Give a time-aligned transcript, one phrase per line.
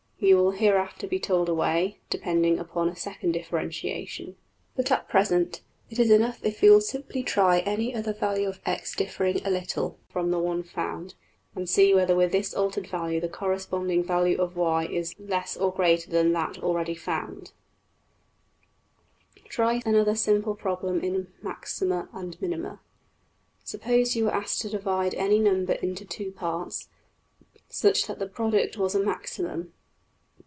[0.23, 4.35] You will hereafter be told a way, depending upon a second differentiation,
[4.77, 4.85] (see Chap.~XII., \Pageref{chap:XII}).
[4.89, 8.95] But at present it is enough if you will simply try any other value of~$x$
[8.95, 11.15] differing a little from the one found,
[11.55, 16.11] and see whether with this altered value the corresponding value of~$y$ is less or greater
[16.11, 17.51] than that already found.
[19.37, 22.79] \DPPageSep{111.png}% Try another simple problem in maxima and minima.
[23.63, 26.89] Suppose you were asked to divide any number into two parts,
[27.69, 29.73] such that the product was a maximum?